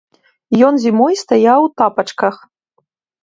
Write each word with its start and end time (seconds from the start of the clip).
Ён 0.69 0.73
зімой 0.85 1.13
стаяў 1.23 1.59
у 1.67 1.71
тапачках! 1.81 2.35